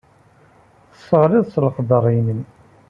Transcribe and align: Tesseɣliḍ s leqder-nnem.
Tesseɣliḍ 0.91 1.45
s 1.53 1.55
leqder-nnem. 1.63 2.41